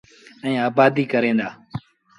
ائيٚݩ 0.43 0.61
آبآديٚ 0.67 1.09
ڪريݩ 1.11 1.37
دآ۔ 1.39 1.47